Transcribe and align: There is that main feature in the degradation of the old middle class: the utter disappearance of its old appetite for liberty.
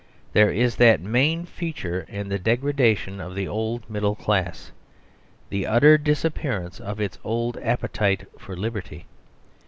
There 0.33 0.49
is 0.49 0.77
that 0.77 0.99
main 0.99 1.45
feature 1.45 2.07
in 2.09 2.27
the 2.29 2.39
degradation 2.39 3.21
of 3.21 3.35
the 3.35 3.47
old 3.47 3.87
middle 3.87 4.15
class: 4.15 4.71
the 5.51 5.67
utter 5.67 5.95
disappearance 5.99 6.79
of 6.79 6.99
its 6.99 7.19
old 7.23 7.57
appetite 7.61 8.25
for 8.39 8.57
liberty. 8.57 9.05